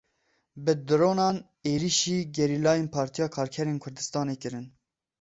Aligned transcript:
Bi 0.63 0.73
dronan 0.87 1.37
êrişî 1.71 2.17
gerîlayên 2.37 2.87
Partiya 2.95 3.27
Karkerên 3.35 3.79
Kurdistanê 3.83 4.35
kirin. 4.41 4.65